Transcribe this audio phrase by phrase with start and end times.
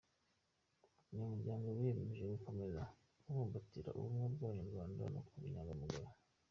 [1.09, 2.81] Abanyamuryango biyemeje gukomeza
[3.21, 6.09] kubumbatira ubumwe bw’ abanyarwanda no kuba inyangamugayo.